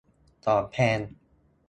[0.45, 0.99] ของแพง